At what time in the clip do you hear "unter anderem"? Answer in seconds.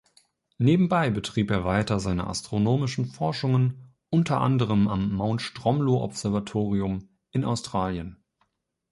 4.09-4.87